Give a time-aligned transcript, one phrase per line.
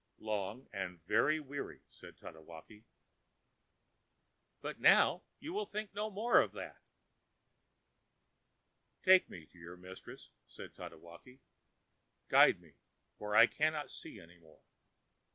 [0.19, 2.85] ã ãLong and very weary,ã said Tatewaki.
[4.63, 6.79] ãBut now you will think no more of that....ã
[9.05, 11.39] ãTake me to your mistress,ã said Tatewaki.
[12.31, 12.73] ãGuide me,
[13.19, 14.63] for I cannot see any more.